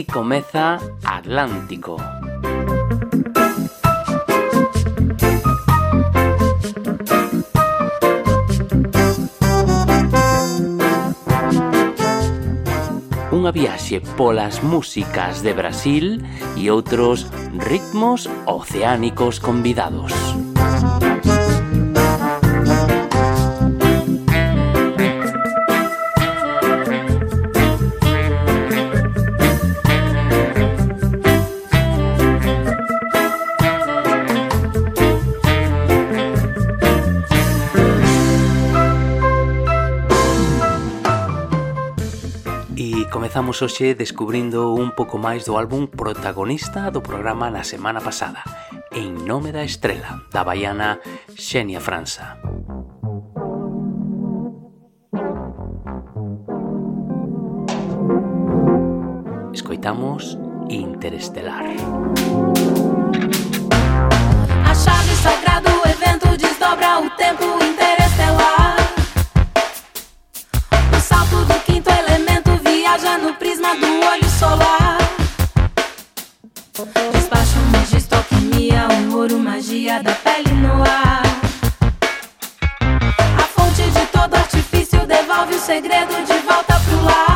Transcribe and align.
Aquí 0.00 0.10
comeza 0.10 0.78
Atlántico. 1.04 2.00
Unha 13.28 13.52
viaxe 13.52 14.00
polas 14.16 14.64
músicas 14.64 15.44
de 15.44 15.52
Brasil 15.52 16.24
e 16.56 16.72
outros 16.72 17.28
ritmos 17.60 18.24
oceánicos 18.48 19.36
convidados. 19.36 20.16
Estamos 43.50 43.72
hoxe 43.72 43.98
descubrindo 43.98 44.78
un 44.78 44.94
pouco 44.94 45.18
máis 45.18 45.42
do 45.42 45.58
álbum 45.58 45.82
protagonista 45.82 46.86
do 46.86 47.02
programa 47.02 47.50
na 47.50 47.66
semana 47.66 47.98
pasada, 47.98 48.46
En 48.94 49.26
nome 49.26 49.50
da 49.50 49.66
estrela, 49.66 50.22
da 50.30 50.46
baiana 50.46 51.02
Xenia 51.34 51.82
França. 51.82 52.38
Escoitamos 59.50 60.38
Interestelar. 60.70 61.66
A 64.62 64.74
chave 64.78 65.14
sagrado, 65.26 65.74
o 65.74 65.82
evento 65.90 66.38
desdobra 66.38 67.02
o 67.02 67.10
tempo 67.18 67.42
interestelar 67.42 67.79
do 73.60 74.06
olho 74.06 74.30
solar. 74.38 74.98
Despacho, 77.12 77.58
magisto, 77.70 78.14
alquimia, 78.14 78.88
ouro, 79.12 79.38
magia 79.38 80.02
da 80.02 80.12
pele 80.12 80.50
no 80.54 80.82
ar. 80.82 81.22
A 83.38 83.42
fonte 83.54 83.82
de 83.82 84.06
todo 84.06 84.34
artifício 84.34 85.06
devolve 85.06 85.56
o 85.56 85.60
segredo 85.60 86.14
de 86.24 86.38
volta 86.38 86.80
pro 86.80 87.04
lar. 87.04 87.29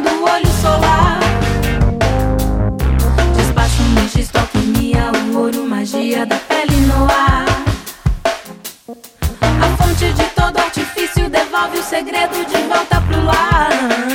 Do 0.00 0.24
olho 0.24 0.52
solar. 0.60 1.20
Despacho, 3.36 3.82
magisto, 3.94 4.38
alquimia, 4.38 5.10
o 5.12 5.38
ouro, 5.38 5.66
magia 5.66 6.26
da 6.26 6.36
pele 6.36 6.76
no 6.82 7.04
ar. 7.04 7.46
A 9.40 9.76
fonte 9.76 10.12
de 10.12 10.24
todo 10.34 10.58
artifício 10.58 11.28
devolve 11.30 11.78
o 11.78 11.82
segredo 11.82 12.44
de 12.44 12.62
volta 12.68 13.00
pro 13.00 13.24
lar. 13.24 14.05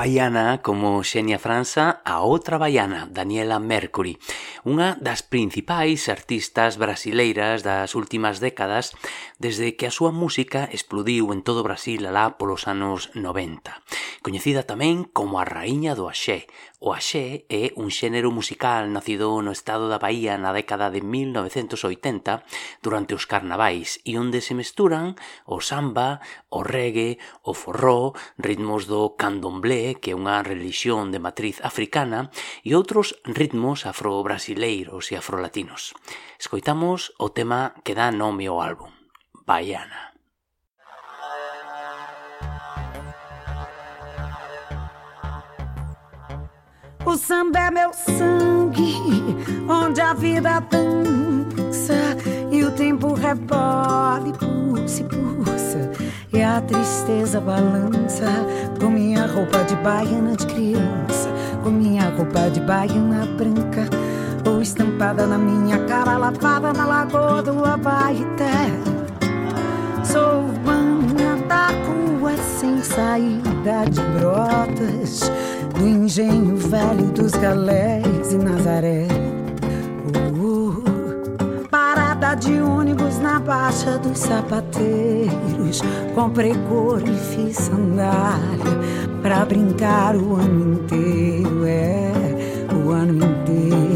Baiana 0.00 0.62
como 0.64 1.04
Xenia 1.04 1.36
França 1.36 2.00
a 2.08 2.24
outra 2.24 2.56
baiana, 2.56 3.04
Daniela 3.12 3.60
Mercury, 3.60 4.16
unha 4.64 5.00
das 5.00 5.24
principais 5.24 6.08
artistas 6.12 6.76
brasileiras 6.76 7.64
das 7.64 7.96
últimas 7.96 8.42
décadas 8.44 8.92
desde 9.40 9.76
que 9.76 9.88
a 9.88 9.94
súa 9.94 10.12
música 10.12 10.68
explodiu 10.68 11.32
en 11.32 11.40
todo 11.40 11.64
Brasil 11.64 12.04
alá 12.04 12.36
polos 12.36 12.68
anos 12.68 13.08
90. 13.16 13.80
Coñecida 14.20 14.68
tamén 14.68 15.08
como 15.08 15.40
a 15.40 15.48
raíña 15.48 15.96
do 15.96 16.04
axé. 16.04 16.44
O 16.76 16.92
axé 16.92 17.48
é 17.48 17.72
un 17.76 17.88
xénero 17.88 18.28
musical 18.28 18.92
nacido 18.92 19.40
no 19.40 19.52
estado 19.52 19.88
da 19.88 20.00
Bahía 20.00 20.36
na 20.36 20.52
década 20.52 20.92
de 20.92 21.00
1980 21.00 22.44
durante 22.84 23.12
os 23.16 23.24
carnavais 23.24 24.00
e 24.04 24.20
onde 24.20 24.44
se 24.44 24.52
mesturan 24.52 25.16
o 25.48 25.60
samba, 25.64 26.20
o 26.52 26.64
reggae, 26.64 27.20
o 27.44 27.52
forró, 27.56 28.12
ritmos 28.36 28.88
do 28.88 29.16
candomblé, 29.16 29.96
que 30.00 30.12
é 30.12 30.16
unha 30.16 30.40
religión 30.44 31.12
de 31.12 31.20
matriz 31.20 31.60
africana, 31.64 32.32
e 32.64 32.76
outros 32.76 33.16
ritmos 33.24 33.84
afro-brasileiros 33.84 34.49
e 35.10 35.16
afrolatinos. 35.16 35.94
Escoitamos 36.38 37.12
o 37.18 37.28
tema 37.28 37.72
que 37.84 37.94
dá 37.94 38.10
nome 38.10 38.46
ao 38.46 38.60
álbum, 38.60 38.90
Baiana. 39.46 40.10
O 47.04 47.16
samba 47.16 47.58
é 47.58 47.70
meu 47.70 47.92
sangue, 47.92 48.94
onde 49.68 50.00
a 50.00 50.12
vida 50.12 50.60
dança 50.60 52.16
e 52.52 52.62
o 52.62 52.70
tempo 52.70 53.14
rebola 53.14 54.22
e 54.28 54.32
pulsa 54.32 55.00
e 55.00 55.04
pulsa. 55.04 55.90
E 56.32 56.42
a 56.42 56.60
tristeza 56.60 57.40
balança 57.40 58.26
com 58.78 58.90
minha 58.90 59.26
roupa 59.26 59.64
de 59.64 59.74
baiana 59.76 60.36
de 60.36 60.46
criança, 60.46 61.28
com 61.62 61.70
minha 61.70 62.10
roupa 62.10 62.50
de 62.50 62.60
baiana 62.60 63.26
branca, 63.26 63.88
estampada 64.80 65.26
na 65.26 65.36
minha 65.36 65.78
cara, 65.84 66.16
lavada 66.16 66.72
na 66.72 66.86
lagoa 66.86 67.42
do 67.42 67.64
Abaeté. 67.64 68.70
sou 70.02 70.44
urbana 70.44 71.36
da 71.46 71.68
rua 71.84 72.34
sem 72.38 72.82
saída 72.82 73.84
de 73.90 74.00
brotas, 74.18 75.30
do 75.74 75.86
engenho 75.86 76.56
velho 76.56 77.10
dos 77.12 77.32
galés 77.32 78.32
e 78.32 78.38
Nazaré. 78.38 79.06
Uh, 80.38 81.68
parada 81.68 82.34
de 82.34 82.58
ônibus 82.62 83.18
na 83.18 83.38
baixa 83.38 83.98
dos 83.98 84.18
sapateiros, 84.18 85.82
comprei 86.14 86.54
cor 86.70 87.02
e 87.06 87.18
fiz 87.34 87.56
sandália 87.56 88.80
pra 89.20 89.44
brincar 89.44 90.16
o 90.16 90.36
ano 90.36 90.72
inteiro, 90.72 91.66
é, 91.66 92.12
o 92.74 92.90
ano 92.90 93.26
inteiro. 93.26 93.89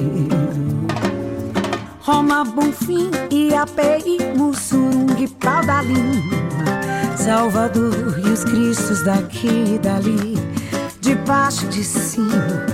Roma, 2.04 2.44
Bonfim, 2.44 3.10
Iapei, 3.30 4.18
Mussurungue, 4.36 5.26
Pau 5.26 5.64
da 5.64 5.80
Lima, 5.80 6.36
Salvador 7.16 8.20
e 8.22 8.28
os 8.28 8.44
Cristos 8.44 9.02
daqui 9.04 9.74
e 9.74 9.78
dali, 9.78 10.36
debaixo 11.00 11.66
de 11.68 11.82
cima, 11.82 12.66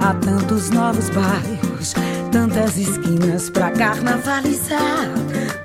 há 0.00 0.14
tantos 0.14 0.70
novos 0.70 1.10
bairros, 1.10 1.92
tantas 2.32 2.78
esquinas 2.78 3.50
pra 3.50 3.70
carnavalizar, 3.72 5.12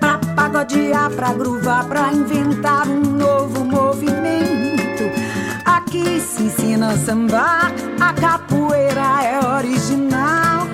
pra 0.01 0.17
pagodear, 0.35 1.09
pra 1.11 1.31
gruvar, 1.31 1.85
pra 1.85 2.11
inventar 2.11 2.85
um 2.89 2.99
novo 2.99 3.63
movimento. 3.63 5.03
Aqui 5.63 6.19
se 6.19 6.43
ensina 6.43 6.91
a 6.91 6.97
sambar, 6.97 7.71
a 8.01 8.11
capoeira 8.11 9.23
é 9.23 9.39
original 9.47 10.67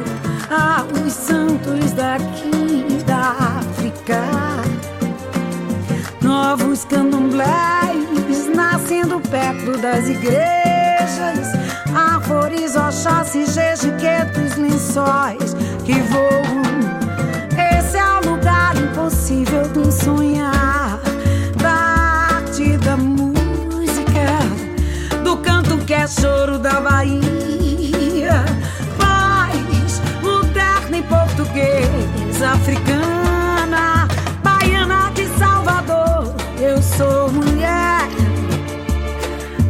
ah, 0.50 0.86
os 1.06 1.14
santos 1.14 1.92
daqui 1.92 3.04
da 3.06 3.60
África. 3.60 4.20
Novos 6.22 6.86
candomblés 6.86 8.48
nascendo 8.56 9.20
perto 9.20 9.78
das 9.80 10.08
igrejas. 10.08 11.54
Árvores, 11.94 12.76
oxóssis, 12.76 13.54
jejiquetos, 13.54 14.56
lençóis 14.58 15.56
que 15.86 15.94
voam. 16.12 16.60
Esse 17.78 17.98
é 17.98 18.06
o 18.06 18.32
lugar 18.32 18.76
impossível 18.76 19.68
do 19.70 19.92
sonhar. 19.92 21.00
Da 21.62 22.36
arte 22.36 22.78
da 22.78 22.98
música, 22.98 24.40
do 25.24 25.38
canto 25.38 25.78
que 25.86 25.94
é 25.94 26.08
choro 26.08 26.58
da 26.58 26.80
Bahia 26.82 27.29
portuguesa, 31.60 32.52
africana, 32.52 34.08
baiana 34.44 35.12
de 35.14 35.28
Salvador. 35.38 36.34
Eu 36.60 36.82
sou 36.82 37.32
mulher 37.32 38.08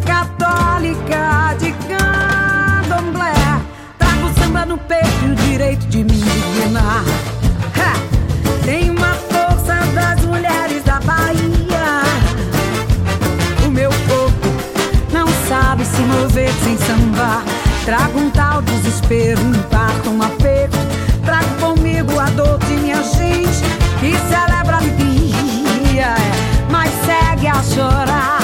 católica 0.05 1.55
de 1.59 1.71
candomblé. 1.87 3.33
Trago 3.97 4.33
samba 4.39 4.65
no 4.65 4.77
peito 4.77 5.25
e 5.25 5.31
o 5.31 5.35
direito 5.35 5.85
de 5.87 6.03
me 6.03 6.13
indignar. 6.13 7.03
Tem 8.63 8.91
uma 8.91 9.13
força 9.13 9.75
das 9.95 10.23
mulheres 10.25 10.83
da 10.83 10.99
Bahia. 10.99 12.03
O 13.65 13.69
meu 13.71 13.89
corpo 13.89 14.47
não 15.11 15.27
sabe 15.47 15.85
se 15.85 16.01
mover 16.01 16.51
sem 16.63 16.77
sambar. 16.77 17.43
Trago 17.85 18.19
um 18.19 18.29
tal 18.29 18.61
desespero, 18.61 19.41
um 19.41 19.53
parto, 19.63 20.11
um 20.11 20.21
chorar. 27.79 28.38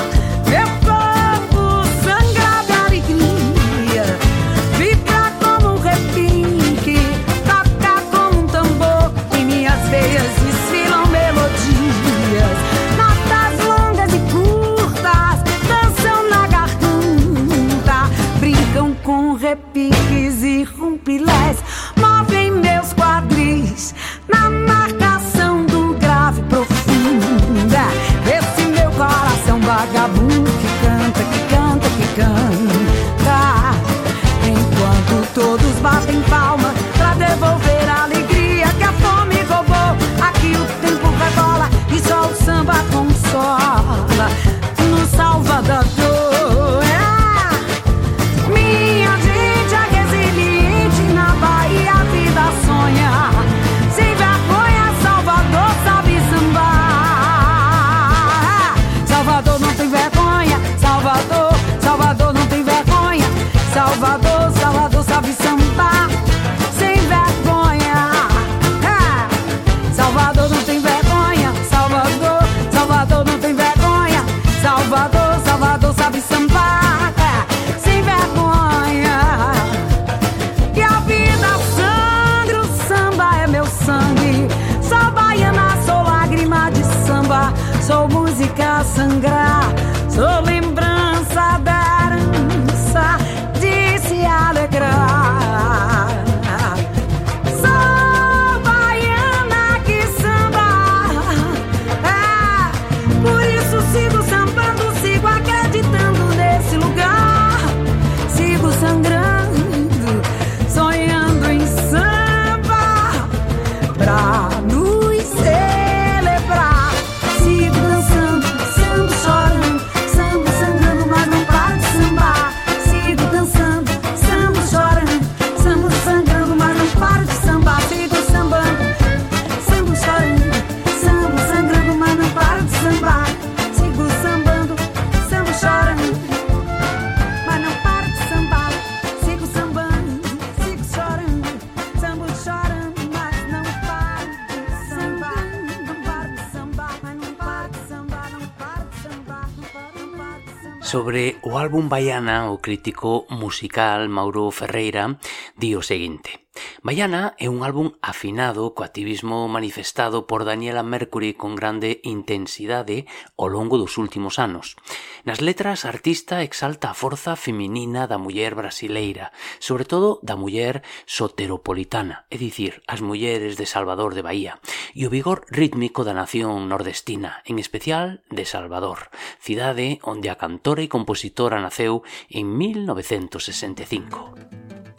Sobre 150.85 151.37
o 151.41 151.57
álbum 151.57 151.89
Baiana, 151.89 152.51
o 152.53 152.61
crítico 152.61 153.25
musical 153.33 154.05
Mauro 154.07 154.53
Ferreira 154.53 155.17
di 155.57 155.73
o 155.73 155.81
seguinte 155.81 156.44
Maiana 156.85 157.33
é 157.41 157.49
un 157.49 157.65
álbum 157.65 157.97
afinado 157.97 158.77
co 158.77 158.85
activismo 158.85 159.49
manifestado 159.49 160.29
por 160.29 160.45
Daniela 160.45 160.85
Mercury 160.85 161.33
con 161.33 161.57
grande 161.57 161.97
intensidade 162.05 163.09
ao 163.41 163.49
longo 163.49 163.81
dos 163.81 163.97
últimos 163.97 164.37
anos. 164.37 164.77
Nas 165.25 165.41
letras, 165.41 165.81
a 165.81 165.89
artista 165.89 166.45
exalta 166.45 166.93
a 166.93 166.95
forza 166.97 167.33
feminina 167.33 168.05
da 168.05 168.21
muller 168.21 168.53
brasileira, 168.53 169.33
sobre 169.57 169.89
todo 169.89 170.21
da 170.21 170.37
muller 170.37 170.85
soteropolitana, 171.09 172.29
é 172.29 172.37
dicir, 172.37 172.85
as 172.85 173.01
mulleres 173.01 173.57
de 173.57 173.65
Salvador 173.65 174.13
de 174.13 174.21
Bahía, 174.21 174.61
e 174.93 175.07
o 175.07 175.09
vigor 175.09 175.49
rítmico 175.49 176.05
da 176.05 176.13
nación 176.13 176.69
nordestina, 176.69 177.41
en 177.49 177.57
especial 177.57 178.21
de 178.29 178.45
Salvador, 178.45 179.09
cidade 179.41 179.97
onde 180.05 180.29
a 180.29 180.37
cantora 180.37 180.85
e 180.85 180.93
compositora 180.93 181.57
naceu 181.57 182.05
en 182.29 182.53
1965. 182.53 184.37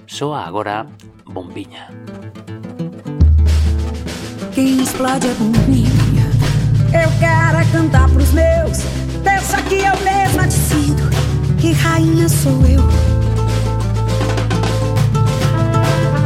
Soa 0.06 0.46
agora 0.46 0.86
Bombiña. 1.26 1.88
Quem 4.54 4.80
explode 4.80 5.26
é 5.26 5.34
bombinha. 5.34 6.30
Eu 6.86 7.10
quero 7.18 7.58
é 7.58 7.64
cantar 7.72 8.08
pros 8.08 8.32
meus. 8.32 8.78
Pensa 9.22 9.60
que 9.62 9.74
eu 9.74 9.96
mesma 10.02 10.44
decido 10.44 11.02
que 11.60 11.72
rainha 11.72 12.28
sou 12.28 12.64
eu. 12.66 12.82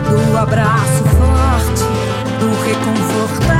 Do 0.08 0.36
abraço 0.36 1.04
forte, 1.16 1.84
do 2.38 2.50
reconfortar. 2.64 3.59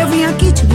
Eu 0.00 0.08
vim 0.08 0.24
aqui 0.24 0.52
te 0.52 0.67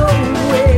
so 0.00 0.06
away. 0.06 0.69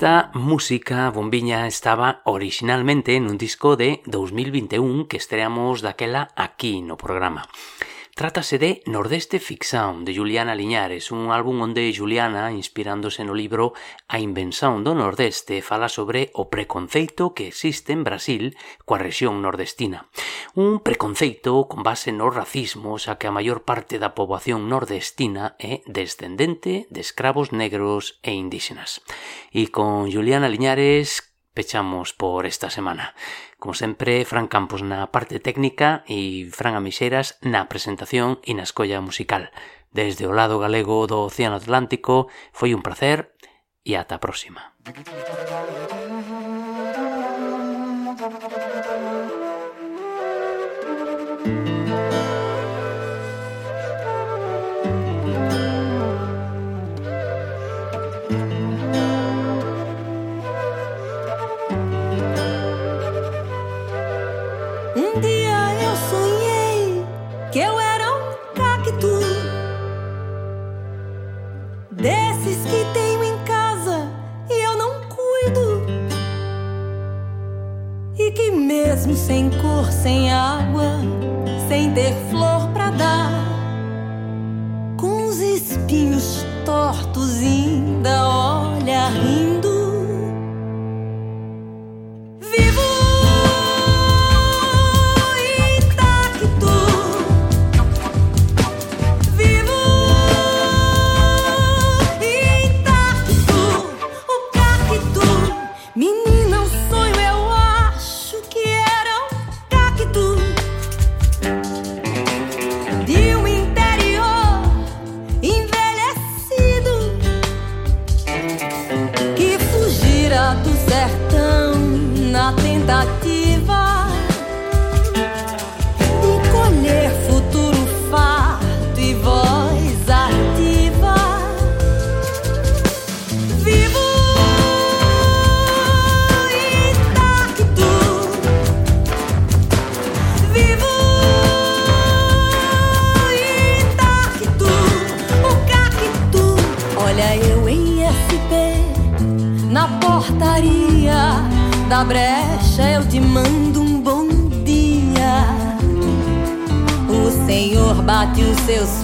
Esta 0.00 0.30
música, 0.32 1.10
Bombiña, 1.10 1.66
estaba 1.68 2.22
originalmente 2.24 3.20
nun 3.20 3.36
disco 3.36 3.76
de 3.76 4.00
2021 4.08 5.04
que 5.04 5.20
estreamos 5.20 5.84
daquela 5.84 6.32
aquí 6.40 6.80
no 6.80 6.96
programa. 6.96 7.44
Trátase 8.20 8.58
de 8.58 8.82
Nordeste 8.84 9.40
Ficción, 9.40 10.04
de 10.04 10.14
Juliana 10.14 10.54
Liñares, 10.54 11.10
un 11.10 11.32
álbum 11.32 11.56
onde 11.64 11.88
Juliana, 11.88 12.52
inspirándose 12.52 13.24
no 13.24 13.32
libro 13.32 13.72
A 14.12 14.20
Invención 14.20 14.84
do 14.84 14.92
Nordeste, 14.92 15.64
fala 15.64 15.88
sobre 15.88 16.28
o 16.36 16.52
preconceito 16.52 17.32
que 17.32 17.48
existe 17.48 17.96
en 17.96 18.04
Brasil 18.04 18.60
coa 18.84 19.00
rexión 19.00 19.40
nordestina. 19.40 20.12
Un 20.52 20.84
preconceito 20.84 21.64
con 21.64 21.80
base 21.80 22.12
no 22.12 22.28
racismo, 22.28 23.00
xa 23.00 23.16
que 23.16 23.24
a 23.24 23.32
maior 23.32 23.64
parte 23.64 23.96
da 23.96 24.12
poboación 24.12 24.68
nordestina 24.68 25.56
é 25.56 25.80
descendente 25.88 26.84
de 26.92 27.00
escravos 27.00 27.56
negros 27.56 28.20
e 28.20 28.36
indígenas. 28.36 29.00
E 29.48 29.72
con 29.72 30.12
Juliana 30.12 30.52
Liñares 30.52 31.29
pechamos 31.60 32.14
por 32.14 32.46
esta 32.46 32.70
semana. 32.70 33.14
Como 33.58 33.74
sempre, 33.74 34.24
Fran 34.24 34.48
Campos 34.48 34.80
na 34.80 35.12
parte 35.12 35.44
técnica 35.44 36.08
e 36.08 36.48
Fran 36.48 36.72
Amixeras 36.72 37.36
na 37.44 37.68
presentación 37.68 38.40
e 38.48 38.56
na 38.56 38.64
escolla 38.64 39.04
musical. 39.04 39.52
Desde 39.92 40.24
o 40.24 40.32
lado 40.32 40.56
galego 40.56 41.04
do 41.04 41.20
Océano 41.28 41.60
Atlántico, 41.60 42.32
foi 42.56 42.72
un 42.72 42.80
placer 42.80 43.36
e 43.84 43.92
ata 44.00 44.16
a 44.16 44.24
próxima. 44.24 44.72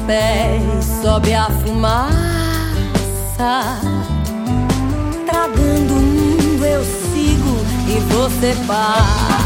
pés 0.07 0.85
sobe 1.03 1.35
a 1.35 1.47
fumaça. 1.47 2.13
Tragando 5.27 5.95
o 5.95 6.01
mundo 6.01 6.65
eu 6.65 6.85
sigo 6.85 7.59
e 7.89 7.99
você 8.13 8.55
passa. 8.67 9.46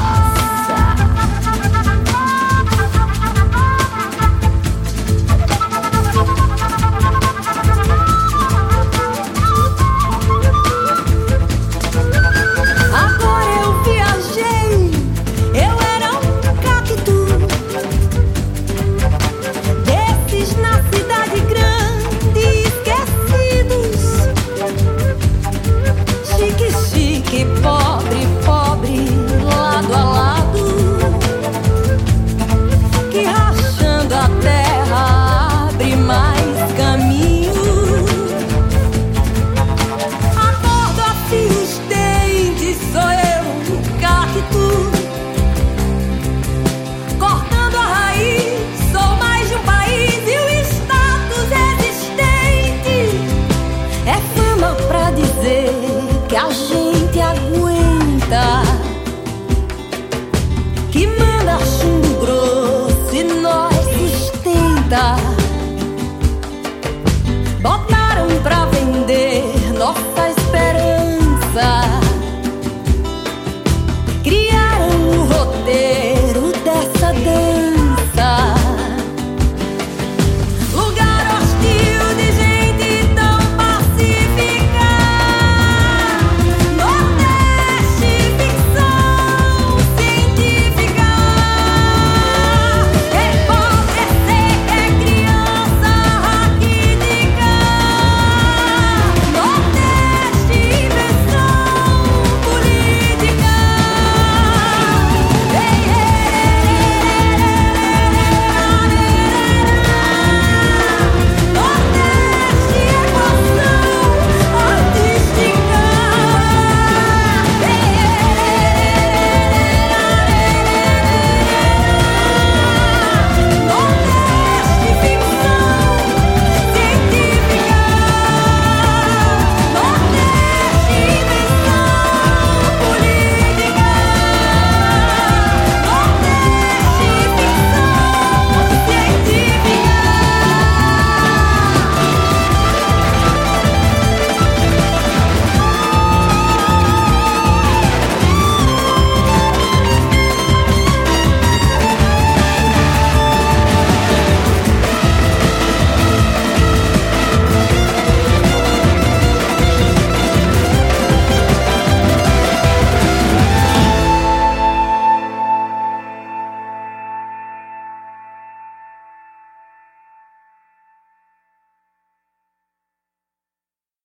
Bob 67.63 68.00